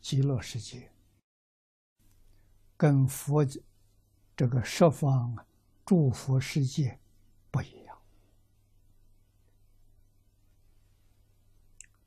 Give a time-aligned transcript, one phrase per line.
[0.00, 0.90] 极乐世界，
[2.76, 3.44] 跟佛
[4.36, 5.46] 这个十方
[5.84, 6.98] 诸佛世界
[7.50, 7.98] 不一样。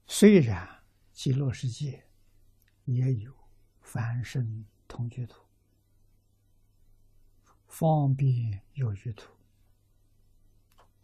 [0.07, 2.05] 虽然极乐世界
[2.85, 3.33] 也有
[3.81, 5.41] 凡圣同居土、
[7.67, 9.31] 方便有余土，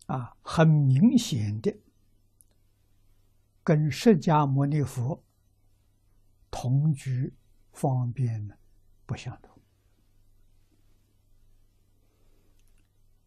[0.08, 1.76] 啊，很明显的。
[3.64, 5.22] 跟释迦牟尼佛
[6.50, 7.34] 同居
[7.74, 8.56] 方便呢
[9.06, 9.60] 不相同。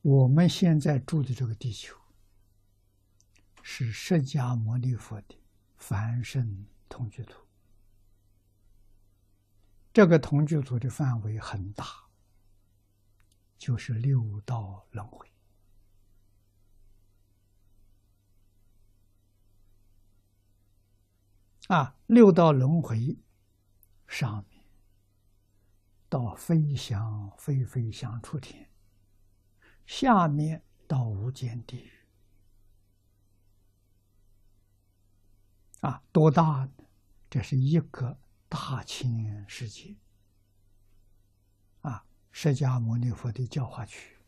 [0.03, 1.95] 我们现在住的这个地球
[3.63, 5.37] 是释迦牟尼佛的
[5.77, 7.47] 凡圣同居土，
[9.93, 11.85] 这个同居土的范围很大，
[13.59, 15.31] 就是六道轮回。
[21.71, 23.17] 啊，六道轮回
[24.09, 24.65] 上面
[26.09, 28.69] 到飞翔飞飞翔出天，
[29.87, 31.93] 下面到无间地狱。
[35.83, 36.73] 啊，多大呢？
[37.31, 38.19] 这是一个
[38.49, 39.97] 大千世界。
[41.83, 44.19] 啊，释迦牟尼佛的教化区，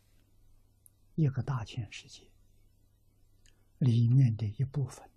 [1.15, 2.25] 一个大千世界
[3.79, 5.09] 里面的一部分。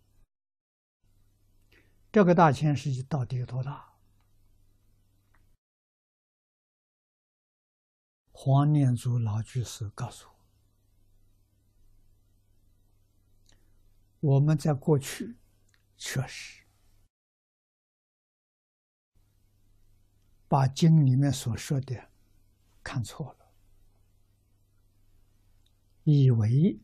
[2.17, 3.93] 这个大千世界到底有多大？
[8.33, 10.35] 黄念祖老居士告诉我
[14.33, 15.37] ：“我们在过去
[15.99, 16.65] 确实
[20.49, 22.11] 把经里面所说的
[22.83, 23.53] 看错了，
[26.05, 26.81] 以为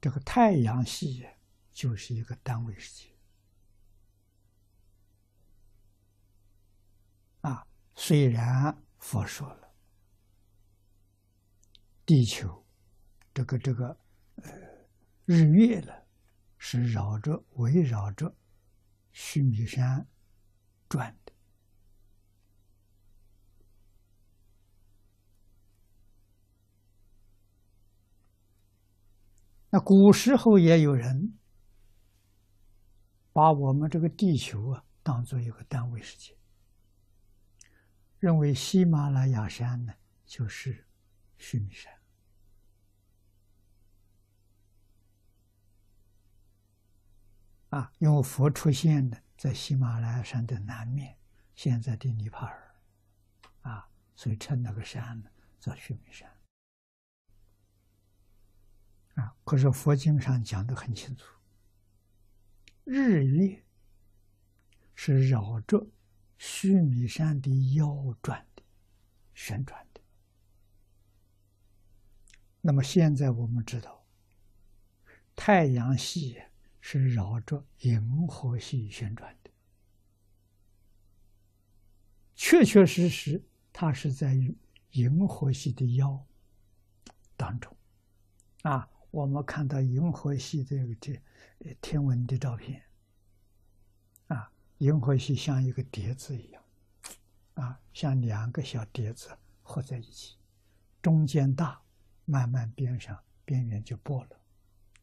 [0.00, 1.28] 这个太阳系。”
[1.72, 3.08] 就是一个单位世界
[7.40, 7.66] 啊！
[7.94, 9.74] 虽然佛说了，
[12.04, 12.64] 地球
[13.32, 13.96] 这个这个
[14.36, 14.52] 呃
[15.24, 15.92] 日月呢，
[16.58, 18.34] 是绕着围绕着
[19.10, 20.06] 须弥山
[20.88, 21.32] 转的，
[29.70, 31.38] 那古时候也有人。
[33.32, 36.36] 把我们这个地球啊当做一个单位世界，
[38.18, 39.94] 认为喜马拉雅山呢
[40.26, 40.86] 就是
[41.38, 41.92] 须弥山
[47.70, 51.16] 啊，因为佛出现的在喜马拉雅山的南面，
[51.54, 52.76] 现在的尼泊尔
[53.62, 56.30] 啊，所以称那个山呢叫须弥山
[59.14, 59.34] 啊。
[59.42, 61.24] 可是佛经上讲的很清楚。
[62.84, 63.64] 日月
[64.94, 65.86] 是绕着
[66.36, 68.62] 须弥山的腰转的，
[69.34, 70.00] 旋转的。
[72.60, 74.04] 那么现在我们知道，
[75.36, 76.42] 太阳系
[76.80, 79.50] 是绕着银河系旋转的，
[82.34, 84.36] 确确实实，它是在
[84.90, 86.26] 银河系的腰
[87.36, 87.76] 当中，
[88.62, 88.88] 啊。
[89.12, 91.22] 我们看到银河系这个天
[91.82, 92.82] 天文的照片，
[94.28, 96.64] 啊，银河系像一个碟子一样，
[97.54, 99.28] 啊，像两个小碟子
[99.62, 100.38] 合在一起，
[101.02, 101.82] 中间大，
[102.24, 104.40] 慢慢边上边缘就薄了，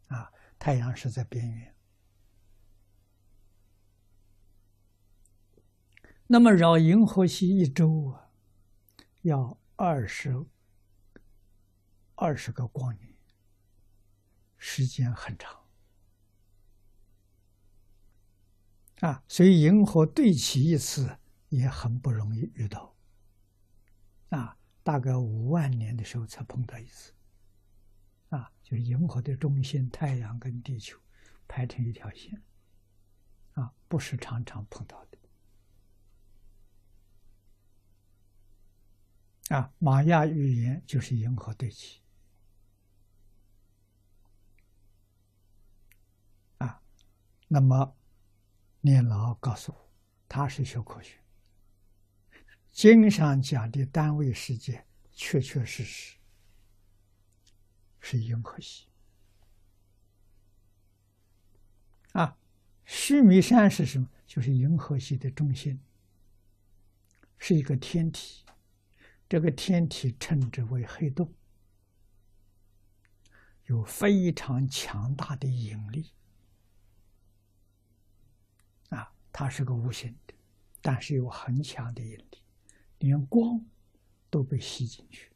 [0.08, 1.76] 啊，太阳是在边缘。
[6.26, 8.32] 那么绕银河系一周啊，
[9.22, 10.44] 要二十
[12.16, 13.09] 二十个光年。
[14.60, 15.58] 时间很长
[19.00, 22.94] 啊，所以银河对齐一次也很不容易遇到
[24.30, 27.14] 啊，大概五万年的时候才碰到一次
[28.28, 31.00] 啊，就是银河的中心太阳跟地球
[31.48, 32.44] 排成一条线
[33.54, 35.18] 啊，不是常常碰到的
[39.56, 39.74] 啊。
[39.80, 42.02] 玛雅语言就是银河对齐。
[47.52, 47.98] 那么，
[48.82, 49.92] 念老告诉我，
[50.28, 51.18] 他是学科学，
[52.72, 56.16] 经上讲的单位世界，确确实实
[58.00, 58.86] 是银河系。
[62.12, 62.38] 啊，
[62.86, 64.08] 须弥山是什么？
[64.28, 65.82] 就是银河系的中心，
[67.40, 68.46] 是一个天体，
[69.28, 71.34] 这个天体称之为黑洞，
[73.66, 76.12] 有非常强大的引力。
[79.32, 80.34] 它是个无形的，
[80.82, 82.44] 但是有很强的引力，
[83.00, 83.64] 连光
[84.30, 85.32] 都被吸进去。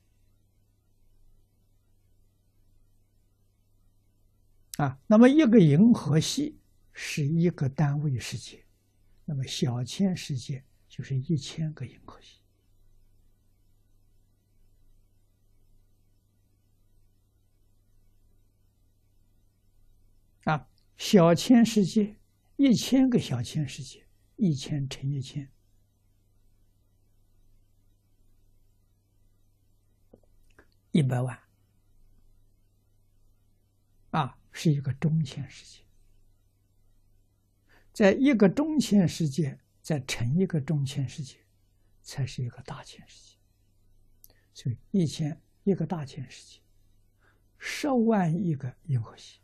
[4.77, 6.59] 啊，那么一个银河系
[6.91, 8.65] 是一个单位世界，
[9.25, 12.39] 那么小千世界就是一千个银河系。
[20.45, 20.67] 啊，
[20.97, 22.17] 小千世界，
[22.55, 25.51] 一千个小千世界，一千乘一千，
[30.91, 31.37] 一百万。
[34.11, 35.83] 啊，是一个中千世界，
[37.91, 41.43] 在一个中千世界再乘一个中千世界，
[42.03, 43.37] 才是一个大千世界。
[44.53, 46.61] 所以一千一个大千世界，
[47.57, 49.39] 十万亿个银河系。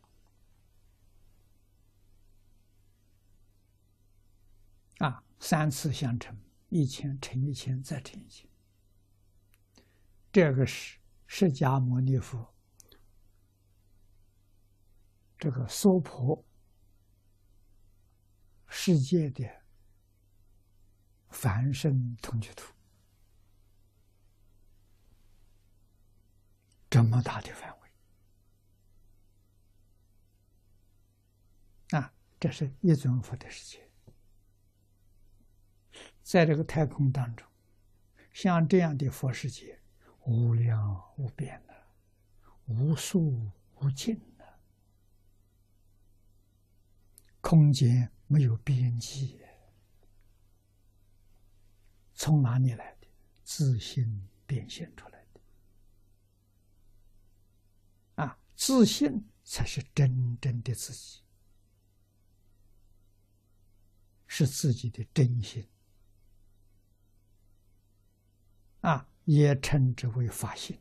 [5.40, 6.38] 三次相乘，
[6.68, 8.50] 一千乘一千再乘一千，
[10.32, 12.54] 这个是释迦牟尼佛
[15.38, 16.46] 这个娑婆
[18.68, 19.50] 世界的
[21.30, 22.74] 凡圣同居图，
[26.90, 27.90] 这么大的范围
[31.98, 33.89] 啊，这是一尊佛的世界。
[36.30, 37.48] 在这个太空当中，
[38.32, 39.80] 像这样的佛世界，
[40.28, 41.74] 无量无边的，
[42.68, 44.60] 无数无尽的，
[47.42, 49.42] 空间没有边际，
[52.14, 53.08] 从哪里来的？
[53.44, 55.42] 自信变现出来的。
[58.24, 61.24] 啊，自信才是真正的自己，
[64.28, 65.68] 是自己的真心。
[68.82, 70.80] 啊，也称之为法性，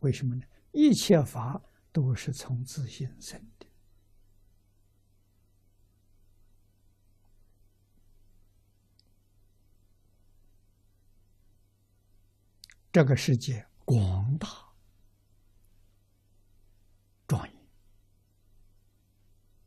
[0.00, 0.42] 为什么呢？
[0.72, 3.66] 一切法都是从自性生的。
[12.90, 14.71] 这个世界广大。